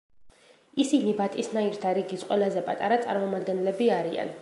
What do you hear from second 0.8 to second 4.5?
ისინი ბატისნაირთა რიგის ყველაზე პატარა წარმომადგენლები არიან.